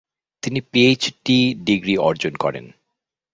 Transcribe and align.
তিনি 0.43 0.59
PhD 0.71 1.37
degree 1.65 1.95
অর্জন 1.97 2.33
করেন। 2.35 2.65